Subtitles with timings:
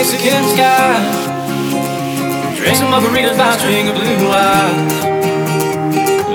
[0.00, 0.96] Mexican sky.
[2.56, 5.04] Drink some margaritas by a string of blue lights.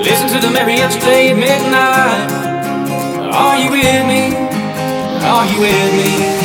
[0.06, 2.30] Listen to the mariachi play at midnight.
[3.34, 4.36] Are you with me?
[5.26, 6.35] Are you with me?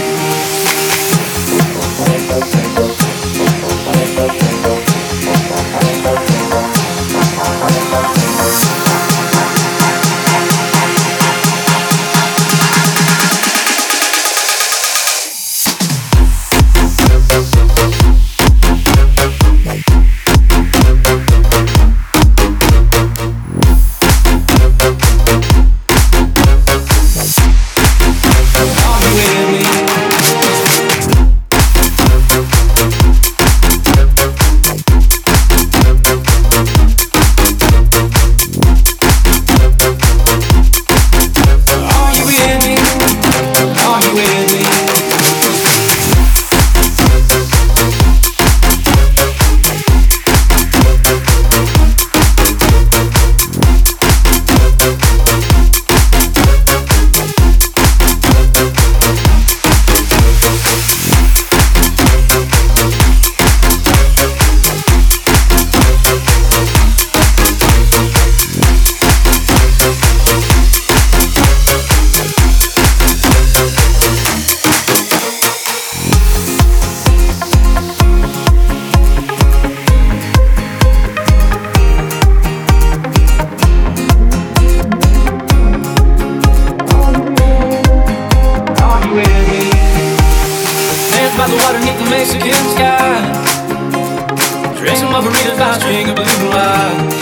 [95.21, 97.17] Margaritas by a string of blue lights.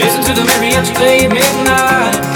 [0.00, 2.29] Listen to the mariachi play at midnight.